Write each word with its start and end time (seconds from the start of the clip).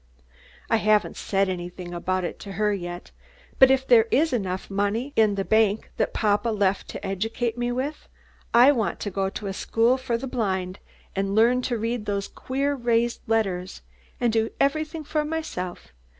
I 0.67 0.77
haven't 0.77 1.15
said 1.15 1.47
anything 1.47 1.93
about 1.93 2.23
it 2.23 2.31
yet 2.33 2.39
to 2.39 2.51
her, 2.53 3.01
but 3.59 3.69
if 3.69 3.85
there 3.85 4.07
is 4.09 4.33
enough 4.33 4.67
money 4.67 5.13
in 5.15 5.35
the 5.35 5.45
bank 5.45 5.91
that 5.97 6.11
papa 6.11 6.49
left 6.49 6.87
to 6.87 7.05
educate 7.05 7.55
me 7.55 7.71
with, 7.71 8.09
I 8.51 8.71
want 8.71 8.99
to 9.01 9.11
go 9.11 9.29
to 9.29 9.45
a 9.45 9.53
school 9.53 9.97
for 9.99 10.17
the 10.17 10.25
blind 10.25 10.79
and 11.15 11.35
learn 11.35 11.61
to 11.69 11.77
read 11.77 12.07
those 12.07 12.27
queer 12.27 12.73
raised 12.73 13.21
letters, 13.29 13.83
and 14.19 14.33
to 14.33 14.47
do 14.49 14.53
everything 14.59 15.03
for 15.03 15.23
myself. 15.23 15.93